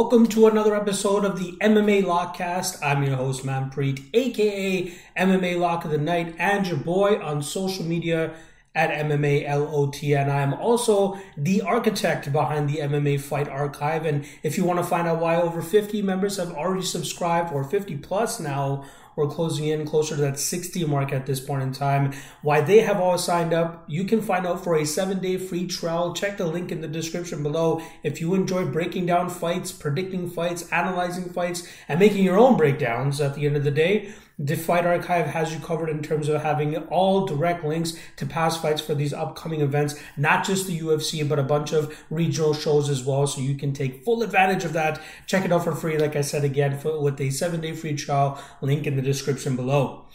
[0.00, 2.78] welcome to another episode of the MMA Lockcast.
[2.82, 7.84] I'm your host, Manpreet, aka MMA Lock of the Night, and your boy on social
[7.84, 8.32] media
[8.74, 10.02] at MMA LOT.
[10.02, 14.06] And I'm also the architect behind the MMA Fight Archive.
[14.06, 17.62] And if you want to find out why over 50 members have already subscribed, or
[17.62, 18.86] 50 plus now,
[19.20, 22.12] we're closing in closer to that 60 mark at this point in time.
[22.42, 25.66] Why they have all signed up, you can find out for a seven day free
[25.66, 26.14] trial.
[26.14, 27.82] Check the link in the description below.
[28.02, 33.20] If you enjoy breaking down fights, predicting fights, analyzing fights, and making your own breakdowns
[33.20, 36.42] at the end of the day, the Fight Archive has you covered in terms of
[36.42, 41.28] having all direct links to past fights for these upcoming events, not just the UFC,
[41.28, 43.26] but a bunch of regional shows as well.
[43.26, 44.98] So you can take full advantage of that.
[45.26, 47.94] Check it out for free, like I said again, for, with a seven day free
[47.94, 50.06] trial link in the description below.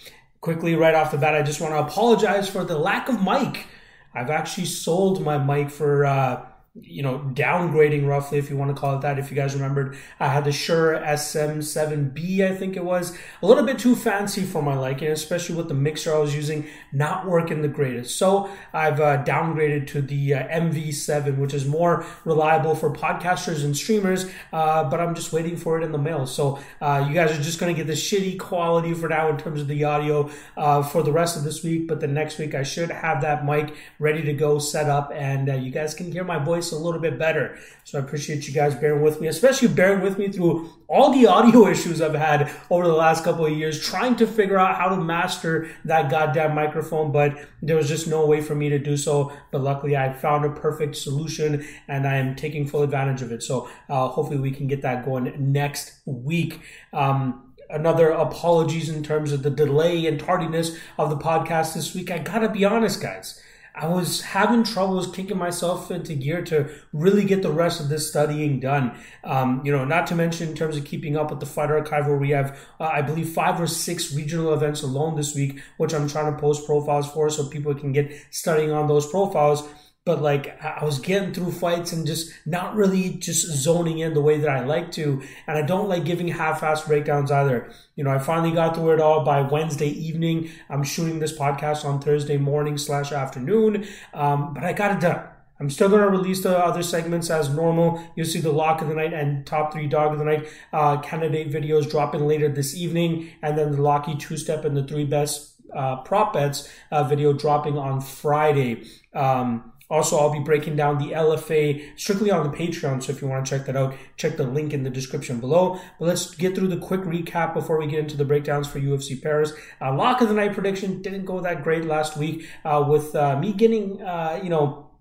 [0.42, 3.68] Quickly, right off the bat, I just want to apologize for the lack of mic.
[4.12, 6.06] I've actually sold my mic for.
[6.06, 6.46] Uh,
[6.82, 9.18] you know, downgrading roughly, if you want to call it that.
[9.18, 13.18] If you guys remembered, I had the Shure SM7B, I think it was.
[13.42, 16.68] A little bit too fancy for my liking, especially with the mixer I was using
[16.92, 18.18] not working the greatest.
[18.18, 23.76] So I've uh, downgraded to the uh, MV7, which is more reliable for podcasters and
[23.76, 26.28] streamers, uh, but I'm just waiting for it in the mail.
[26.28, 29.38] So uh, you guys are just going to get the shitty quality for now in
[29.38, 32.54] terms of the audio uh, for the rest of this week, but the next week
[32.54, 36.12] I should have that mic ready to go set up and uh, you guys can
[36.12, 37.58] hear my voice a little bit better.
[37.84, 41.28] So I appreciate you guys bearing with me, especially bearing with me through all the
[41.28, 44.90] audio issues I've had over the last couple of years, trying to figure out how
[44.90, 48.98] to master that goddamn microphone, but there was just no way for me to do
[48.98, 49.32] so.
[49.52, 53.44] But luckily, I found a perfect solution and I am taking full advantage of it.
[53.44, 56.62] So uh, hopefully, we can get that going next week.
[56.94, 62.12] Um, another apologies in terms of the delay and tardiness of the podcast this week.
[62.12, 63.42] I gotta be honest, guys.
[63.78, 68.08] I was having troubles kicking myself into gear to really get the rest of this
[68.08, 68.98] studying done.
[69.24, 72.08] Um, you know, not to mention in terms of keeping up with the Fight Archive,
[72.08, 75.94] where we have, uh, I believe, five or six regional events alone this week, which
[75.94, 79.68] I'm trying to post profiles for so people can get studying on those profiles
[80.06, 84.22] but like I was getting through fights and just not really just zoning in the
[84.22, 85.22] way that I like to.
[85.48, 87.72] And I don't like giving half-assed breakdowns either.
[87.96, 90.52] You know, I finally got through it all by Wednesday evening.
[90.70, 95.28] I'm shooting this podcast on Thursday morning slash afternoon, um, but I got it done.
[95.60, 98.06] I'm still going to release the other segments as normal.
[98.16, 100.98] You'll see the lock of the night and top three dog of the night uh,
[100.98, 105.06] candidate videos dropping later this evening, and then the Locky two step and the three
[105.06, 108.84] best uh, prop bets uh, video dropping on Friday.
[109.14, 113.02] Um, also, I'll be breaking down the LFA strictly on the Patreon.
[113.02, 115.80] So if you want to check that out, check the link in the description below.
[115.98, 119.22] But let's get through the quick recap before we get into the breakdowns for UFC
[119.22, 119.54] Paris.
[119.80, 123.40] Uh, lock of the night prediction didn't go that great last week uh, with uh,
[123.40, 124.92] me getting, uh, you know,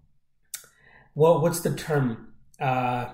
[1.17, 2.33] well, what's the term?
[2.61, 3.07] Uh,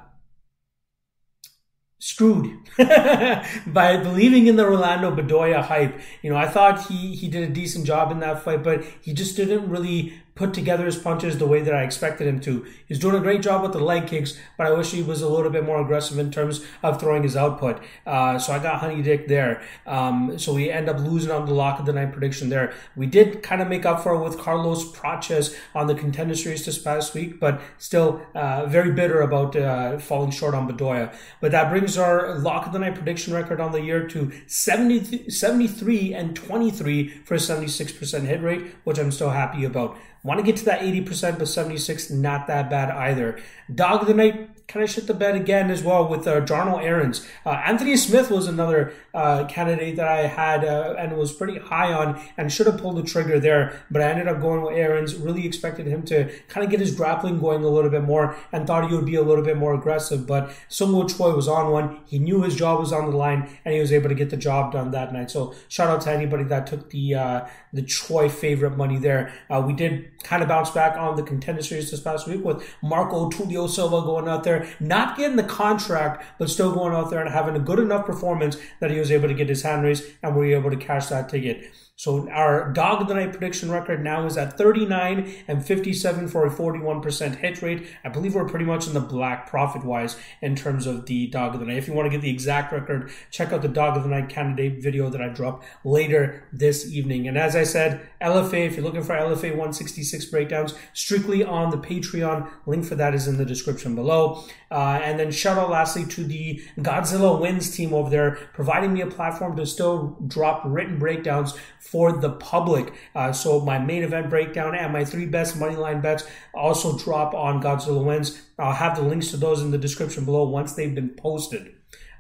[1.99, 6.01] screwed by believing in the Rolando Bedoya hype.
[6.23, 9.13] You know, I thought he he did a decent job in that fight, but he
[9.13, 12.65] just didn't really put together his punches the way that I expected him to.
[12.87, 15.29] He's doing a great job with the leg kicks, but I wish he was a
[15.29, 17.79] little bit more aggressive in terms of throwing his output.
[18.07, 19.61] Uh, so I got Honey Dick there.
[19.87, 22.73] Um, so we end up losing on the lock of the night prediction there.
[22.97, 26.65] We did kind of make up for it with Carlos Prates on the contender series
[26.65, 31.15] this past week, but still uh, very bitter about uh, falling short on Bedoya.
[31.43, 35.29] But that brings our lock of the night prediction record on the year to 70,
[35.29, 39.99] 73 and 23 for a 76% hit rate, which I'm still happy about.
[40.23, 43.41] Want to get to that 80%, but 76, not that bad either.
[43.75, 46.79] Dog of the night, kind of shit the bed again as well with uh, Darnell
[46.79, 47.27] Aarons.
[47.45, 51.93] Uh, Anthony Smith was another uh, candidate that I had uh, and was pretty high
[51.93, 55.17] on and should have pulled the trigger there, but I ended up going with Aarons.
[55.17, 58.67] Really expected him to kind of get his grappling going a little bit more and
[58.67, 62.01] thought he would be a little bit more aggressive, but Sung Choi was on one.
[62.07, 64.37] He knew his job was on the line and he was able to get the
[64.37, 65.31] job done that night.
[65.31, 69.33] So shout out to anybody that took the uh, the Choi favorite money there.
[69.49, 72.63] Uh, we did kind of bounce back on the contender series this past week with
[72.83, 77.21] Marco Tulio Silva going out there, not getting the contract, but still going out there
[77.21, 80.05] and having a good enough performance that he was able to get his hand raised
[80.23, 81.71] and we were able to cash that ticket.
[82.01, 86.47] So our dog of the night prediction record now is at 39 and 57 for
[86.47, 87.89] a 41% hit rate.
[88.03, 91.53] I believe we're pretty much in the black profit wise in terms of the dog
[91.53, 91.77] of the night.
[91.77, 94.31] If you want to get the exact record, check out the dog of the night
[94.31, 97.29] candidate video that I drop later this evening.
[97.29, 101.77] And as I said, LFA, if you're looking for LFA 166 breakdowns, strictly on the
[101.77, 104.43] Patreon, link for that is in the description below.
[104.71, 109.03] Uh, and then shout out lastly to the Godzilla Wins team over there, providing me
[109.03, 111.53] a platform to still drop written breakdowns
[111.91, 112.93] for the public.
[113.15, 117.35] Uh, so my main event breakdown and my three best money line bets also drop
[117.35, 118.41] on Godzilla wins.
[118.59, 121.75] I'll have the links to those in the description below once they've been posted.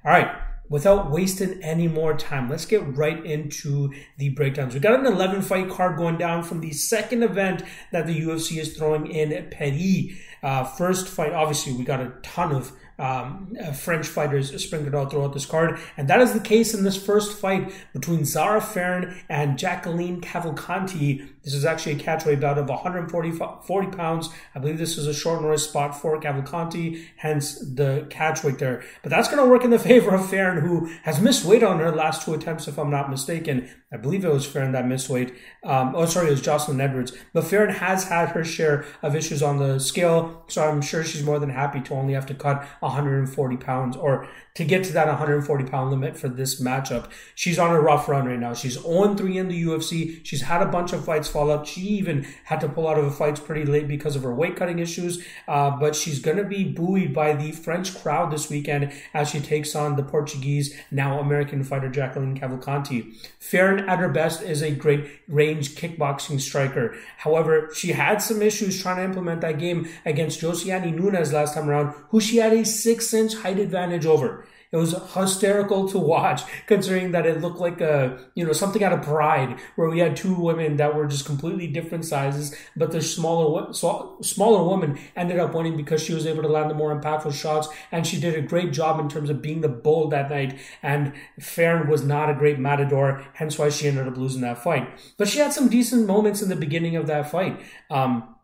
[0.04, 0.30] All right
[0.70, 4.72] without wasting any more time, let's get right into the breakdowns.
[4.72, 7.62] We got an 11 fight card going down from the second event
[7.92, 10.12] that the UFC is throwing in Paris.
[10.42, 15.10] Uh, first fight, obviously, we got a ton of um, uh, French fighters sprinkled out
[15.10, 15.80] throughout this card.
[15.96, 21.26] And that is the case in this first fight between Zarah Fairn and Jacqueline Cavalcanti.
[21.42, 24.28] This is actually a catchweight bout of 140 40 pounds.
[24.54, 28.82] I believe this is a short notice spot for Cavalcanti, hence the catchweight there.
[29.02, 31.78] But that's going to work in the favor of Fairn, who has missed weight on
[31.78, 33.70] her last two attempts, if I'm not mistaken.
[33.92, 35.34] I believe it was Fairn that missed weight.
[35.64, 37.12] Um, oh, sorry, it was Jocelyn Edwards.
[37.32, 41.24] But Fairn has had her share of issues on the scale, so I'm sure she's
[41.24, 45.06] more than happy to only have to cut 140 pounds or to get to that
[45.06, 47.10] 140 pound limit for this matchup.
[47.34, 48.54] She's on a rough run right now.
[48.54, 50.24] She's 0 3 in the UFC.
[50.24, 51.66] She's had a bunch of fights fall out.
[51.66, 54.56] She even had to pull out of the fights pretty late because of her weight
[54.56, 55.24] cutting issues.
[55.48, 59.40] Uh, but she's going to be buoyed by the French crowd this weekend as she
[59.40, 63.14] takes on the Portuguese, now American fighter Jacqueline Cavalcanti.
[63.38, 66.94] Fairn at her best is a great range kickboxing striker.
[67.18, 71.68] However, she had some issues trying to implement that game against Josiane Nunes last time
[71.68, 74.46] around, who she had a six inch height advantage over.
[74.72, 78.92] It was hysterical to watch, considering that it looked like a you know something out
[78.92, 83.02] of Pride, where we had two women that were just completely different sizes, but the
[83.02, 87.32] smaller smaller woman ended up winning because she was able to land the more impactful
[87.32, 90.58] shots, and she did a great job in terms of being the bull that night.
[90.82, 94.88] And Fairn was not a great matador, hence why she ended up losing that fight.
[95.16, 97.60] But she had some decent moments in the beginning of that fight.
[97.90, 98.36] Um,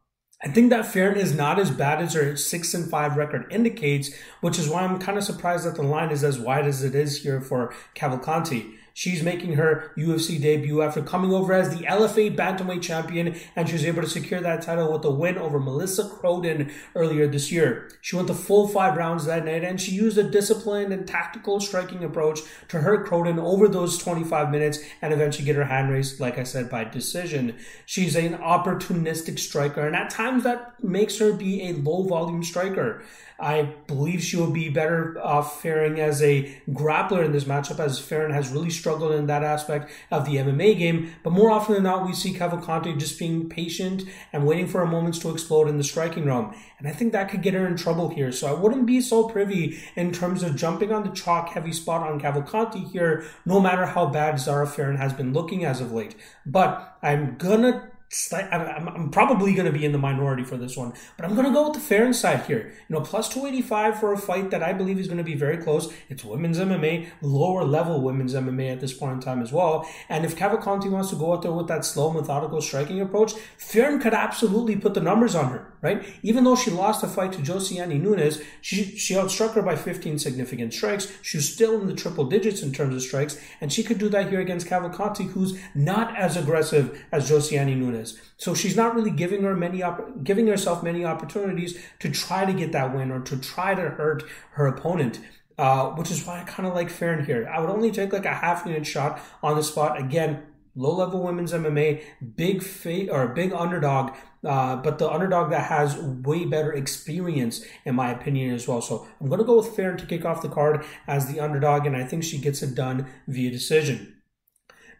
[0.42, 4.10] I think that Fairn is not as bad as her six and five record indicates,
[4.42, 6.94] which is why I'm kind of surprised that the line is as wide as it
[6.94, 8.74] is here for Cavalcanti.
[8.98, 13.74] She's making her UFC debut after coming over as the LFA Bantamweight champion, and she
[13.74, 17.90] was able to secure that title with a win over Melissa Croden earlier this year.
[18.00, 21.60] She went the full five rounds that night, and she used a disciplined and tactical
[21.60, 26.18] striking approach to hurt Croden over those 25 minutes and eventually get her hand raised,
[26.18, 27.54] like I said, by decision.
[27.84, 33.02] She's an opportunistic striker, and at times that makes her be a low volume striker.
[33.38, 37.98] I believe she will be better off faring as a grappler in this matchup, as
[37.98, 41.12] Fairn has really struggled in that aspect of the MMA game.
[41.22, 44.86] But more often than not, we see Cavalcanti just being patient and waiting for her
[44.86, 46.54] moments to explode in the striking realm.
[46.78, 48.32] And I think that could get her in trouble here.
[48.32, 52.06] So I wouldn't be so privy in terms of jumping on the chalk heavy spot
[52.06, 56.14] on Cavalcanti here, no matter how bad Zarah Fairn has been looking as of late.
[56.44, 57.90] But I'm gonna
[58.32, 61.46] I'm, I'm probably going to be in the minority for this one, but I'm going
[61.46, 62.72] to go with the Fairn side here.
[62.88, 65.58] You know, plus 285 for a fight that I believe is going to be very
[65.58, 65.92] close.
[66.08, 69.88] It's women's MMA, lower level women's MMA at this point in time as well.
[70.08, 74.00] And if Cavalcanti wants to go out there with that slow, methodical striking approach, Fairn
[74.00, 76.06] could absolutely put the numbers on her, right?
[76.22, 80.20] Even though she lost the fight to Josiane Nunes, she, she outstruck her by 15
[80.20, 81.12] significant strikes.
[81.22, 84.08] She was still in the triple digits in terms of strikes, and she could do
[84.10, 88.20] that here against Cavalcanti, who's not as aggressive as Josiane Nunes is.
[88.36, 92.52] So she's not really giving her many op- giving herself many opportunities to try to
[92.52, 94.22] get that win or to try to hurt
[94.52, 95.20] her opponent.
[95.58, 97.48] Uh, which is why I kind of like Fairn here.
[97.50, 99.98] I would only take like a half unit shot on the spot.
[99.98, 100.42] Again,
[100.74, 102.02] low level women's MMA,
[102.36, 107.94] big fa- or big underdog, uh, but the underdog that has way better experience, in
[107.94, 108.82] my opinion, as well.
[108.82, 111.86] So I'm going to go with Fairn to kick off the card as the underdog,
[111.86, 114.15] and I think she gets it done via decision.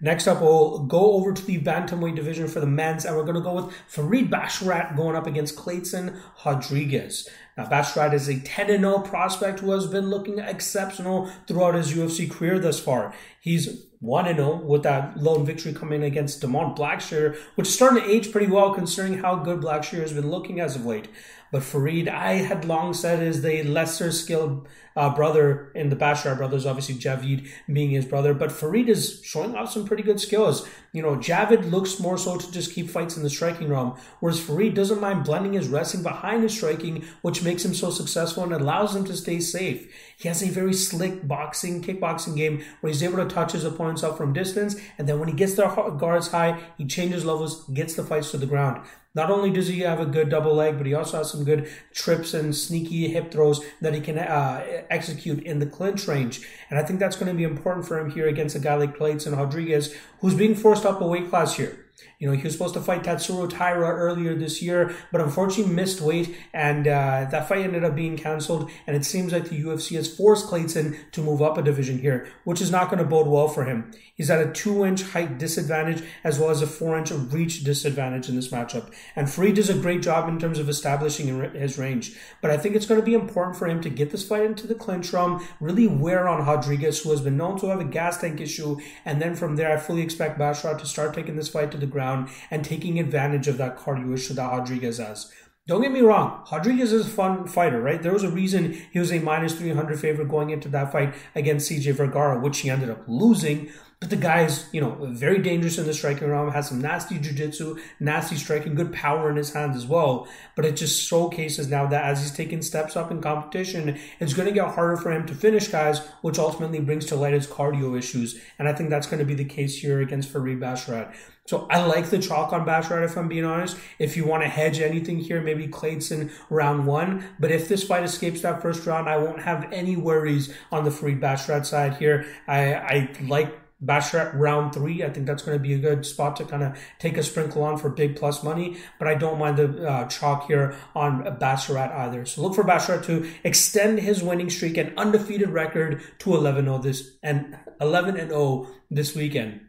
[0.00, 3.36] Next up, we'll go over to the bantamweight division for the men's, and we're going
[3.36, 7.28] to go with Farid Basharat going up against Clayton Rodrigues.
[7.56, 12.30] Now, Basharat is a 10 0 prospect who has been looking exceptional throughout his UFC
[12.30, 13.14] career thus far.
[13.40, 18.10] He's 1 0 with that lone victory coming against Damon Blackshear, which is starting to
[18.10, 21.08] age pretty well considering how good Blackshear has been looking as of late.
[21.50, 26.36] But Farid, I had long said, is the lesser skilled uh, brother in the Bashar
[26.36, 28.34] brothers, obviously Javid being his brother.
[28.34, 30.66] But Farid is showing off some pretty good skills.
[30.92, 34.40] You know, Javid looks more so to just keep fights in the striking realm, whereas
[34.40, 38.52] Farid doesn't mind blending his wrestling behind his striking, which makes him so successful and
[38.52, 39.92] allows him to stay safe.
[40.16, 44.02] He has a very slick boxing, kickboxing game where he's able to touch his opponents
[44.02, 47.94] up from distance, and then when he gets their guards high, he changes levels, gets
[47.94, 48.82] the fights to the ground.
[49.16, 51.70] Not only does he have a good double leg, but he also has some good
[51.94, 56.46] trips and sneaky hip throws that he can uh, execute in the clinch range.
[56.70, 58.96] And I think that's going to be important for him here against a guy like
[58.96, 61.86] Clayton Rodrigues, who's being forced up a weight class here.
[62.18, 66.00] You know, he was supposed to fight Tatsuro Taira earlier this year, but unfortunately missed
[66.00, 68.70] weight, and uh, that fight ended up being canceled.
[68.86, 72.26] And it seems like the UFC has forced Clayton to move up a division here,
[72.44, 73.92] which is not going to bode well for him.
[74.14, 78.48] He's at a two-inch height disadvantage as well as a four-inch reach disadvantage in this
[78.48, 78.90] matchup.
[79.14, 82.76] And Farid does a great job in terms of establishing his range, but I think
[82.76, 85.46] it's going to be important for him to get this fight into the clinch realm,
[85.60, 89.20] really wear on Rodrigues, who has been known to have a gas tank issue, and
[89.20, 92.05] then from there, I fully expect Basharat to start taking this fight to the ground
[92.50, 95.30] and taking advantage of that cardio issue that Rodrigues has.
[95.66, 98.00] Don't get me wrong, Rodrigues is a fun fighter, right?
[98.00, 101.70] There was a reason he was a minus 300 favorite going into that fight against
[101.70, 103.70] CJ Vergara, which he ended up losing.
[103.98, 107.18] But the guy is, you know, very dangerous in the striking realm, has some nasty
[107.18, 110.28] jiu-jitsu, nasty striking, good power in his hands as well.
[110.54, 114.48] But it just showcases now that as he's taking steps up in competition, it's going
[114.48, 117.96] to get harder for him to finish guys, which ultimately brings to light his cardio
[117.96, 118.38] issues.
[118.58, 121.14] And I think that's going to be the case here against Farid Basharat.
[121.46, 123.78] So I like the chalk on Basharat if I'm being honest.
[123.98, 127.24] If you want to hedge anything here, maybe Clayton round one.
[127.40, 130.90] But if this fight escapes that first round, I won't have any worries on the
[130.90, 132.26] Farid Basharat side here.
[132.46, 135.04] I, I like Basharat round three.
[135.04, 137.62] I think that's going to be a good spot to kind of take a sprinkle
[137.62, 138.78] on for big plus money.
[138.98, 142.24] But I don't mind the uh, chalk here on Basharat either.
[142.24, 147.16] So look for Basharat to extend his winning streak and undefeated record to 11-0 this
[147.22, 149.60] and 11 and 0 this weekend.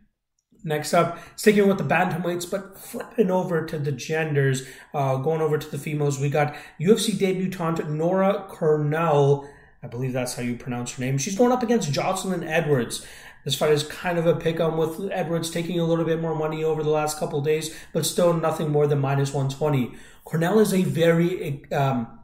[0.63, 5.57] Next up, sticking with the bantamweights, but flipping over to the genders, uh, going over
[5.57, 9.47] to the females, we got UFC debutante Nora Cornolle.
[9.83, 11.17] I believe that's how you pronounce her name.
[11.17, 13.05] She's going up against Jocelyn Edwards.
[13.47, 16.35] This fight is kind of a pick on with Edwards taking a little bit more
[16.35, 19.93] money over the last couple days, but still nothing more than minus 120.
[20.25, 22.19] Cornolle is a very um,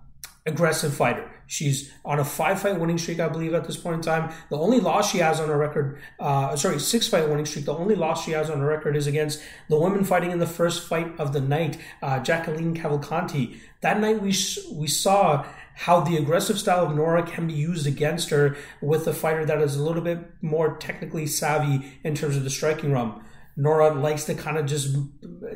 [0.45, 1.31] aggressive fighter.
[1.47, 4.33] She's on a five fight winning streak, I believe, at this point in time.
[4.49, 7.63] The only loss she has on her record, uh, sorry, six fight winning streak.
[7.63, 10.45] The only loss she has on her record is against the women fighting in the
[10.45, 13.59] first fight of the night, uh, Jacqueline Cavalcanti.
[13.79, 14.35] That night we
[14.73, 19.13] we saw how the aggressive style of Nora can be used against her with a
[19.13, 23.23] fighter that is a little bit more technically savvy in terms of the striking realm.
[23.55, 24.95] Nora likes to kind of just,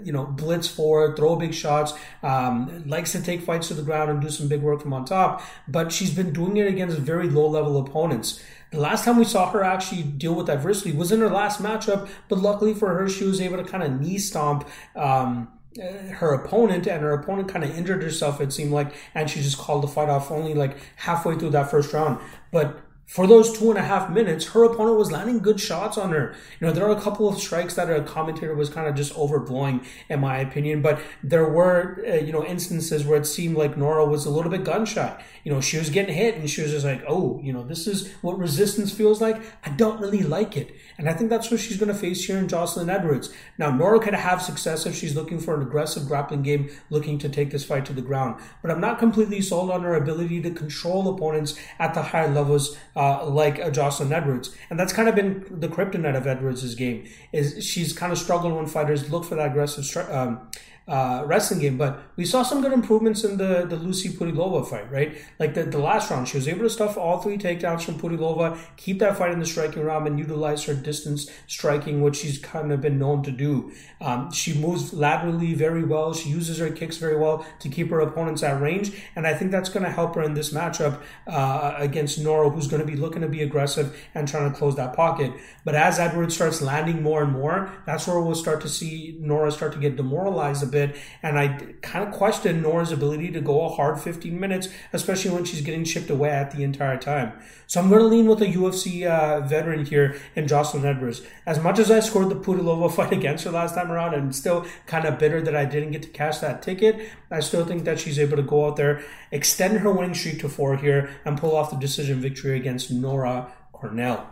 [0.04, 4.12] you know, blitz forward, throw big shots, um, likes to take fights to the ground
[4.12, 7.28] and do some big work from on top, but she's been doing it against very
[7.28, 8.44] low level opponents.
[8.72, 12.10] The last time we saw her actually deal with adversity was in her last matchup,
[12.28, 15.48] but luckily for her, she was able to kind of knee stomp, um,
[15.80, 19.58] her opponent and her opponent kind of injured herself it seemed like and she just
[19.58, 22.20] called the fight off only like halfway through that first round
[22.52, 26.12] but for those two and a half minutes, her opponent was landing good shots on
[26.12, 26.36] her.
[26.60, 29.14] You know, there are a couple of strikes that a commentator was kind of just
[29.14, 30.82] overblowing, in my opinion.
[30.82, 34.52] But there were, uh, you know, instances where it seemed like Nora was a little
[34.52, 35.24] bit gun shy.
[35.46, 37.88] You know, she was getting hit and she was just like, oh, you know, this
[37.88, 39.42] is what resistance feels like.
[39.64, 40.76] I don't really like it.
[40.98, 43.32] And I think that's what she's going to face here in Jocelyn Edwards.
[43.58, 47.30] Now, Nora could have success if she's looking for an aggressive grappling game, looking to
[47.30, 48.42] take this fight to the ground.
[48.62, 52.78] But I'm not completely sold on her ability to control opponents at the higher levels
[52.96, 54.56] uh, like uh, Jocelyn Edwards.
[54.70, 57.08] And that's kind of been the kryptonite of Edwards' game.
[57.32, 60.50] Is she's kind of struggled when fighters look for that aggressive um,
[60.88, 61.78] uh, wrestling game.
[61.78, 65.18] But we saw some good improvements in the, the Lucy Pudilova fight, right?
[65.40, 68.58] Like the, the last round, she was able to stuff all three takedowns from Pudilova,
[68.78, 72.72] keep that fight in the striking realm, and utilize her distance striking, which she's kind
[72.72, 73.72] of been known to do.
[74.00, 76.14] Um, she moves laterally very well.
[76.14, 79.52] She uses her kicks very well to keep her opponents at range, and I think
[79.52, 82.96] that's going to help her in this matchup uh, against Nora, who's going to be
[82.96, 85.34] looking to be aggressive and trying to close that pocket.
[85.66, 89.52] But as Edwards starts landing more and more, that's where we'll start to see Nora
[89.52, 90.77] start to get demoralized a bit
[91.24, 95.46] And I kind of question Nora's ability to go a hard 15 minutes, especially when
[95.46, 97.34] she's getting chipped away at the entire time.
[97.68, 101.22] So I'm going to lean with a UFC uh, veteran here in Jocelyn Edwards.
[101.46, 104.66] As much as I scored the Pudilova fight against her last time around and still
[104.86, 108.00] kind of bitter that I didn't get to cash that ticket, I still think that
[108.00, 111.56] she's able to go out there, extend her winning streak to four here, and pull
[111.56, 114.26] off the decision victory against Nora Cornolle.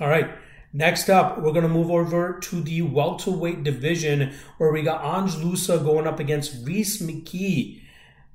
[0.00, 0.30] All right.
[0.72, 5.34] Next up, we're going to move over to the welterweight division where we got Ange
[5.34, 7.80] Loosa going up against Rhys McKee.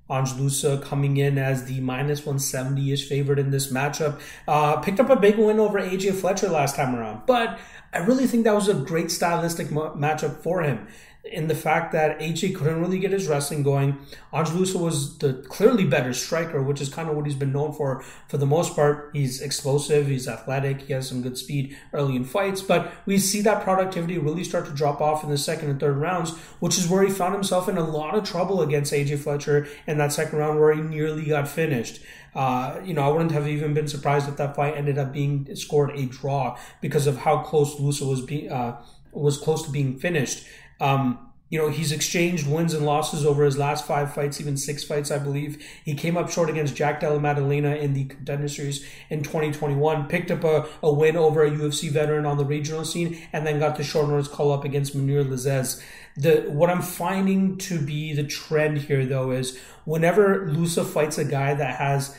[0.09, 4.19] Ange Loosa coming in as the minus 170 ish favorite in this matchup.
[4.49, 7.57] Uh, picked up a big win over AJ Fletcher last time around, but
[7.93, 10.87] I really think that was a great stylistic matchup for him
[11.31, 13.97] in the fact that AJ couldn't really get his wrestling going.
[14.33, 17.73] Ange Loosa was the clearly better striker, which is kind of what he's been known
[17.73, 19.09] for for the most part.
[19.13, 23.41] He's explosive, he's athletic, he has some good speed early in fights, but we see
[23.41, 26.87] that productivity really start to drop off in the second and third rounds, which is
[26.87, 30.37] where he found himself in a lot of trouble against AJ Fletcher in that second
[30.37, 32.01] round where he nearly got finished.
[32.35, 35.55] Uh, you know, I wouldn't have even been surprised if that fight ended up being
[35.55, 38.81] scored a draw because of how close Loosa was being uh,
[39.13, 40.45] was close to being finished.
[40.79, 44.83] Um, you know, he's exchanged wins and losses over his last five fights, even six
[44.83, 45.63] fights, I believe.
[45.83, 50.31] He came up short against Jack Della Maddalena in the contender series in 2021, picked
[50.31, 53.75] up a, a win over a UFC veteran on the regional scene, and then got
[53.75, 55.81] the short notice call up against Mounir Lazzez.
[56.17, 61.25] The what I'm finding to be the trend here, though, is whenever Loosa fights a
[61.25, 62.17] guy that has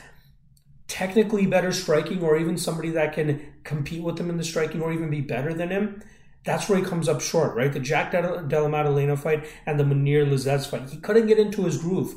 [0.87, 4.93] technically better striking, or even somebody that can compete with him in the striking, or
[4.93, 6.03] even be better than him,
[6.47, 7.73] that's where he comes up short, right?
[7.73, 10.89] The Jack Della Maddalena fight and the Mounir Lazzez fight.
[10.89, 12.15] He couldn't get into his groove.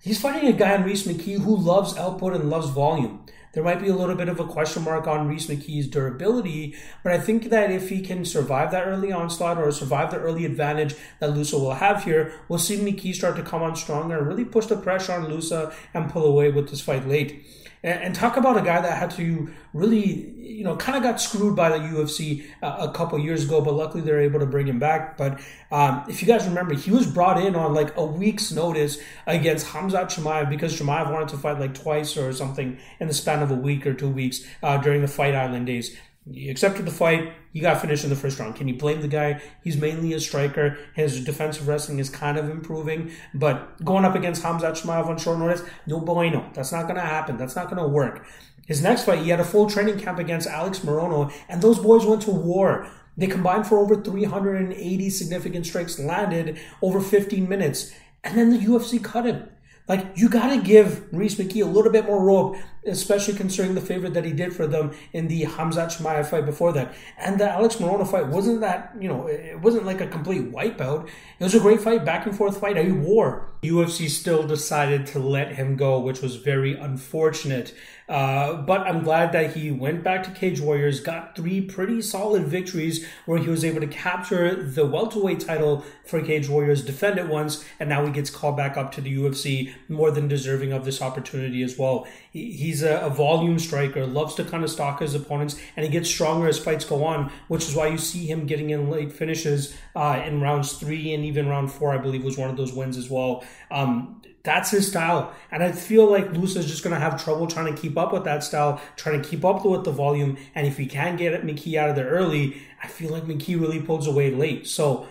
[0.00, 3.24] He's fighting a guy in Rhys McKee who loves output and loves volume.
[3.54, 7.12] There might be a little bit of a question mark on Rhys McKee's durability, but
[7.12, 10.94] I think that if he can survive that early onslaught or survive the early advantage
[11.18, 14.44] that Loosa will have here, we'll see McKee start to come on stronger and really
[14.44, 17.44] push the pressure on Loosa and pull away with this fight late.
[17.82, 21.20] And, and talk about a guy that had to really, you know, kind of got
[21.20, 24.66] screwed by the UFC uh, a couple years ago, but luckily they're able to bring
[24.66, 25.16] him back.
[25.16, 28.98] But um, if you guys remember, he was brought in on like a week's notice
[29.26, 33.42] against Khamzat Chimaev because Chimaev wanted to fight like twice or something in the span
[33.42, 35.96] of a week or two weeks uh, during the Fight Island days.
[36.32, 37.32] He accepted the fight.
[37.52, 38.56] He got finished in the first round.
[38.56, 39.40] Can you blame the guy?
[39.64, 40.78] He's mainly a striker.
[40.94, 45.38] His defensive wrestling is kind of improving, but going up against Khamzat Chimaev on short
[45.38, 46.50] notice, no bueno.
[46.54, 47.36] That's not going to happen.
[47.36, 48.26] That's not going to work.
[48.66, 52.04] His next fight, he had a full training camp against Alex Morono, and those boys
[52.04, 52.86] went to war.
[53.16, 57.92] They combined for over 380 significant strikes landed over 15 minutes,
[58.22, 59.48] and then the UFC cut him.
[59.88, 62.56] Like you got to give Rhys McKee a little bit more rope,
[62.88, 66.72] especially considering the favor that he did for them in the Khamzat Chimaev fight before
[66.72, 70.52] that, and the Alex Morono fight wasn't that you know it wasn't like a complete
[70.52, 71.08] wipeout.
[71.38, 73.48] It was a great fight, back and forth fight, a war.
[73.62, 77.74] UFC still decided to let him go, which was very unfortunate.
[78.08, 82.44] Uh, but I'm glad that he went back to Cage Warriors, got three pretty solid
[82.44, 87.28] victories where he was able to capture the welterweight title for Cage Warriors, defend it
[87.28, 90.86] once, and now he gets called back up to the UFC, more than deserving of
[90.86, 92.06] this opportunity as well.
[92.32, 96.08] He's a, a volume striker, loves to kind of stalk his opponents, and he gets
[96.08, 99.76] stronger as fights go on, which is why you see him getting in late finishes
[99.94, 102.96] uh, in rounds three and even round four, I believe, was one of those wins
[102.96, 103.44] as well.
[103.70, 105.34] Um, that's his style.
[105.50, 108.12] And I feel like Loosa is just going to have trouble trying to keep up
[108.12, 110.38] with that style, trying to keep up with the volume.
[110.54, 113.80] And if he can't get McKee out of there early, I feel like McKee really
[113.80, 114.66] pulls away late.
[114.66, 115.06] So,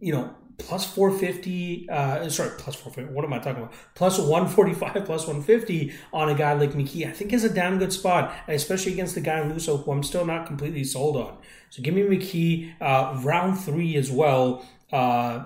[0.00, 3.72] you know, plus 450, uh, sorry, plus 450, what am I talking about?
[3.94, 7.92] Plus 145, plus 150 on a guy like McKee, I think is a damn good
[7.92, 11.38] spot, especially against the guy in Loosa, who I'm still not completely sold on.
[11.70, 14.66] So give me McKee, uh, round three as well.
[14.92, 15.44] Uh,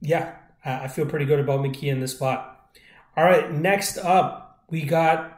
[0.00, 2.70] yeah, I feel pretty good about McKee in this spot.
[3.16, 5.37] All right, next up, we got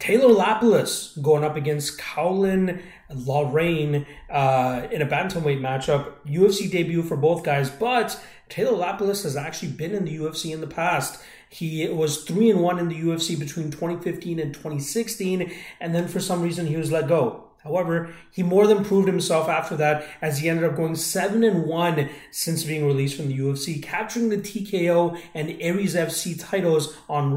[0.00, 6.14] Taylor Lapilus going up against Caolan Loughran uh, in a bantamweight matchup.
[6.26, 10.62] UFC debut for both guys, but Taylor Lapilus has actually been in the UFC in
[10.62, 11.22] the past.
[11.50, 16.18] He was three and one in the UFC between 2015 and 2016, and then for
[16.18, 17.49] some reason he was let go.
[17.62, 21.64] However, he more than proved himself after that as he ended up going 7 and
[21.66, 27.30] 1 since being released from the UFC, capturing the TKO and Ares FC titles on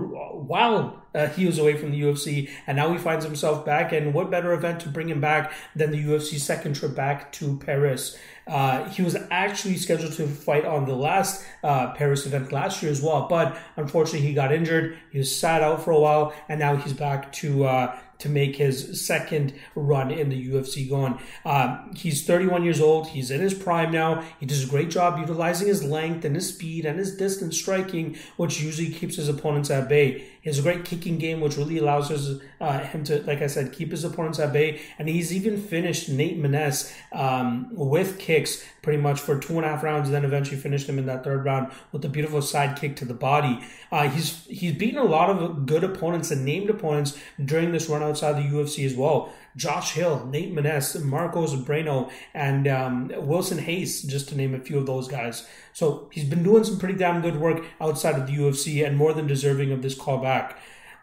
[0.47, 3.91] while uh, he was away from the UFC, and now he finds himself back.
[3.91, 7.57] And what better event to bring him back than the UFC second trip back to
[7.57, 8.17] Paris?
[8.47, 12.91] Uh, he was actually scheduled to fight on the last uh, Paris event last year
[12.91, 14.97] as well, but unfortunately he got injured.
[15.11, 18.55] He was sat out for a while, and now he's back to uh, to make
[18.55, 21.19] his second run in the UFC going.
[21.45, 23.07] Um, he's 31 years old.
[23.07, 24.23] He's in his prime now.
[24.39, 28.17] He does a great job utilizing his length and his speed and his distance striking,
[28.37, 30.25] which usually keeps his opponents at bay.
[30.43, 33.47] He has a great kicking game, which really allows us, uh, him to, like I
[33.47, 34.81] said, keep his opponents at bay.
[34.99, 39.69] And he's even finished Nate Maness um, with kicks pretty much for two and a
[39.69, 42.77] half rounds, and then eventually finished him in that third round with a beautiful side
[42.77, 43.63] kick to the body.
[43.89, 48.03] Uh, he's he's beaten a lot of good opponents and named opponents during this run
[48.03, 49.33] outside the UFC as well.
[49.55, 54.77] Josh Hill, Nate Maness, Marcos Breno, and um, Wilson Hayes, just to name a few
[54.77, 55.47] of those guys.
[55.73, 59.13] So he's been doing some pretty damn good work outside of the UFC and more
[59.13, 60.55] than deserving of this callback.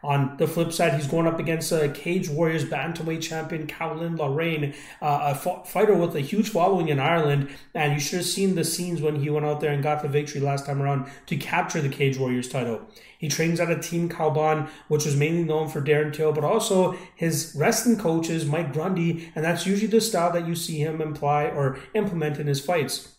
[0.02, 4.74] On the flip side, he's going up against a Cage Warriors bantamweight champion Caolan Loughran,
[5.02, 7.50] uh, a fighter with a huge following in Ireland.
[7.74, 10.08] And you should have seen the scenes when he went out there and got the
[10.08, 12.80] victory last time around to capture the Cage Warriors title.
[13.18, 16.96] He trains at a team Kaobon, which was mainly known for Darren Till, but also
[17.14, 21.02] his wrestling coach is Mike Grundy, and that's usually the style that you see him
[21.02, 23.16] imply or implement in his fights.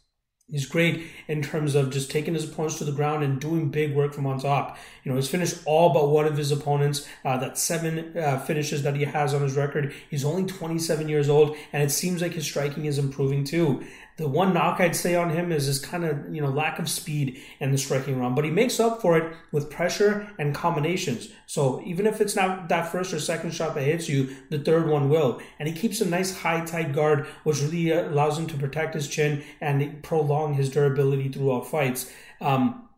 [0.52, 3.96] He's great in terms of just taking his opponents to the ground and doing big
[3.96, 4.78] work from on top.
[5.04, 7.08] You know, he's finished all but one of his opponents.
[7.24, 9.94] Uh, that seven uh, finishes that he has on his record.
[10.10, 13.86] He's only 27 years old, and it seems like his striking is improving too.
[14.22, 16.88] The one knock I'd say on him is his kind of you know lack of
[16.88, 21.30] speed in the striking round, but he makes up for it with pressure and combinations.
[21.48, 24.88] So even if it's not that first or second shot that hits you, the third
[24.88, 25.42] one will.
[25.58, 29.08] And he keeps a nice high tight guard, which really allows him to protect his
[29.08, 32.12] chin and prolong his durability throughout fights.
[32.42, 32.90] Um,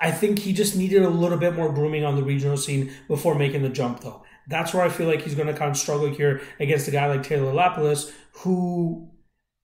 [0.00, 3.36] I think he just needed a little bit more grooming on the regional scene before
[3.36, 4.24] making the jump, though.
[4.48, 7.06] That's where I feel like he's going to kind of struggle here against a guy
[7.06, 9.11] like Taylor Lapilus, who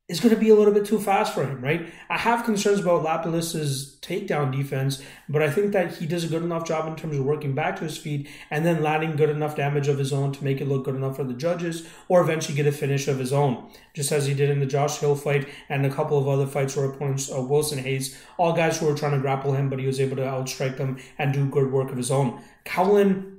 [0.09, 1.87] is going to be a little bit too fast for him, right?
[2.09, 6.43] I have concerns about Lapilus's takedown defense, but I think that he does a good
[6.43, 9.55] enough job in terms of working back to his feet and then landing good enough
[9.55, 12.57] damage of his own to make it look good enough for the judges or eventually
[12.57, 15.47] get a finish of his own, just as he did in the Josh Hill fight
[15.69, 18.97] and a couple of other fights where opponents, uh, Wilson Hayes, all guys who were
[18.97, 21.91] trying to grapple him, but he was able to outstrike them and do good work
[21.91, 22.43] of his own.
[22.65, 23.38] Cowan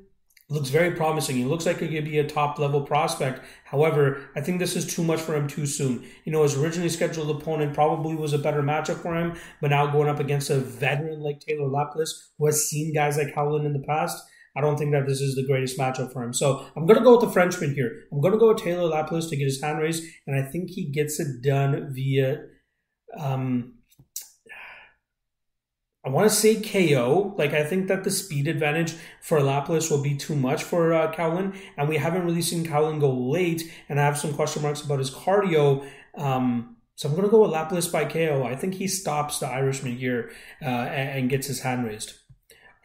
[0.50, 1.38] looks very promising.
[1.38, 3.42] He looks like he could be a top level prospect.
[3.66, 6.06] However, I think this is too much for him too soon.
[6.26, 9.88] You know, his originally scheduled opponent probably was a better matchup for him, but now
[9.88, 13.74] going up against a veteran like Taylor Lapilus, who has seen guys like Howland in
[13.74, 14.24] the past,
[14.56, 16.34] I don't think that this is the greatest matchup for him.
[16.34, 18.04] So I'm going to go with the Frenchman here.
[18.12, 20.72] I'm going to go with Taylor Lapilus to get his hand raised, and I think
[20.72, 22.44] he gets it done via.
[23.18, 23.79] Um,
[26.06, 27.36] I want to say KO.
[27.38, 31.12] Like I think that the speed advantage for Lapilus will be too much for uh,
[31.12, 33.70] Cowan, and we haven't really seen Cowan go late.
[33.90, 35.88] And I have some question marks about his cardio.
[36.16, 38.44] Um, so I'm going to go with Lapilus by KO.
[38.44, 40.32] I think he stops the Irishman here
[40.62, 42.14] uh, and, and gets his hand raised.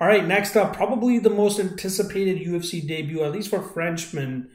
[0.00, 4.50] All right, next up, probably the most anticipated UFC debut, at least for Frenchmen.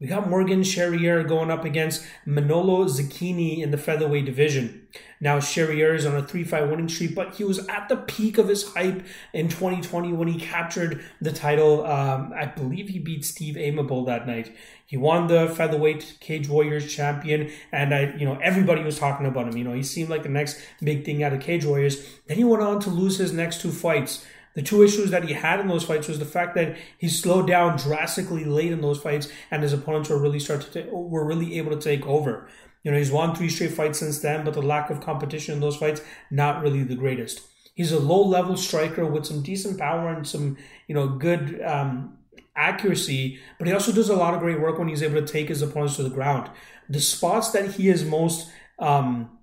[0.00, 4.86] We got Morgan Charriere going up against Manolo Zecchini in the featherweight division.
[5.20, 8.46] Now Charriere is on a 3-5 winning streak, but he was at the peak of
[8.46, 11.84] his hype in 2020 when he captured the title.
[11.84, 14.54] Um, I believe he beat Steve Aimable that night.
[14.86, 19.48] He won the featherweight Cage Warriors champion, and I, you know, everybody was talking about
[19.48, 19.56] him.
[19.56, 22.08] You know, he seemed like the next big thing out of Cage Warriors.
[22.28, 24.24] Then he went on to lose his next two fights.
[24.58, 27.46] The two issues that he had in those fights was the fact that he slowed
[27.46, 31.58] down drastically late in those fights, and his opponents were really start to were really
[31.58, 32.48] able to take over.
[32.82, 35.60] You know, he's won three straight fights since then, but the lack of competition in
[35.60, 36.00] those fights
[36.32, 37.40] not really the greatest.
[37.76, 40.56] He's a low level striker with some decent power and some
[40.88, 42.18] you know good um,
[42.56, 45.50] accuracy, but he also does a lot of great work when he's able to take
[45.50, 46.50] his opponents to the ground.
[46.88, 49.38] The spots that he is most um,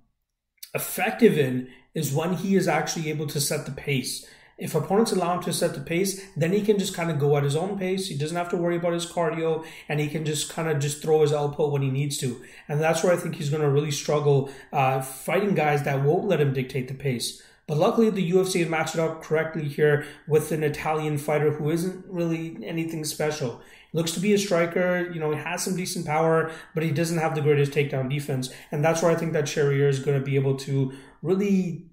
[0.74, 4.26] effective in is when he is actually able to set the pace.
[4.58, 7.36] If opponents allow him to set the pace, then he can just kind of go
[7.36, 8.08] at his own pace.
[8.08, 11.02] He doesn't have to worry about his cardio and he can just kind of just
[11.02, 12.42] throw his output when he needs to.
[12.66, 16.26] And that's where I think he's going to really struggle uh, fighting guys that won't
[16.26, 17.42] let him dictate the pace.
[17.66, 21.70] But luckily, the UFC has matched it up correctly here with an Italian fighter who
[21.70, 23.60] isn't really anything special.
[23.92, 27.18] Looks to be a striker, you know, he has some decent power, but he doesn't
[27.18, 28.50] have the greatest takedown defense.
[28.70, 30.92] And that's where I think that Charriere is going to be able to
[31.22, 31.86] really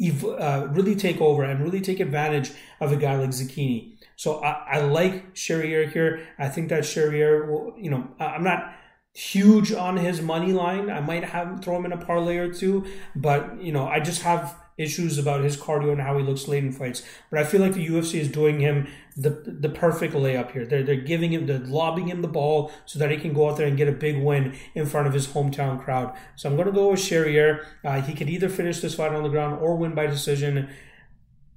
[0.00, 3.96] uh, really take over and really take advantage of a guy like Zecchini.
[4.16, 6.26] So I, I like Charriere here.
[6.38, 8.74] I think that Charriere will, you know, I'm not
[9.14, 10.90] huge on his money line.
[10.90, 12.86] I might have throw him in a parlay or two,
[13.16, 16.64] but you know, I just have issues about his cardio and how he looks late
[16.64, 17.02] in fights.
[17.30, 20.64] But I feel like the UFC is doing him the the perfect layup here.
[20.64, 23.56] They're they're giving him, they're lobbing him the ball so that he can go out
[23.56, 26.16] there and get a big win in front of his hometown crowd.
[26.36, 27.64] So I'm going to go with Charriere.
[27.84, 30.70] Uh, he could either finish this fight on the ground or win by decision.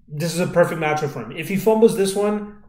[0.08, 1.32] This is a perfect matchup for him.
[1.32, 2.64] If he fumbles this one,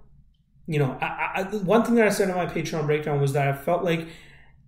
[0.67, 3.49] you know, I, I, one thing that I said in my Patreon breakdown was that
[3.49, 4.09] I felt like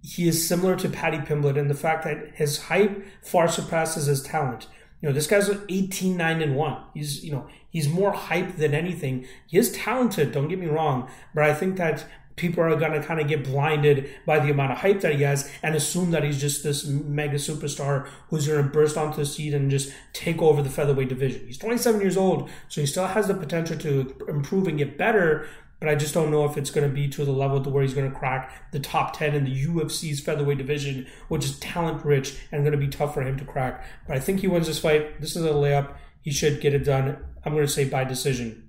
[0.02, 4.22] he is similar to Paddy Pimblett in the fact that his hype far surpasses his
[4.22, 4.68] talent.
[5.06, 6.76] You know, this guy's 18, 9, and 1.
[6.92, 9.24] He's, you know, he's more hyped than anything.
[9.46, 13.00] He is talented, don't get me wrong, but I think that people are going to
[13.00, 16.24] kind of get blinded by the amount of hype that he has and assume that
[16.24, 20.42] he's just this mega superstar who's going to burst onto the scene and just take
[20.42, 21.46] over the featherweight division.
[21.46, 25.46] He's 27 years old, so he still has the potential to improve and get better,
[25.86, 27.84] but I just don't know if it's going to be to the level to where
[27.84, 32.04] he's going to crack the top 10 in the UFC's featherweight division, which is talent
[32.04, 33.86] rich and going to be tough for him to crack.
[34.04, 35.20] But I think he wins this fight.
[35.20, 35.94] This is a layup.
[36.22, 37.18] He should get it done.
[37.44, 38.68] I'm going to say by decision.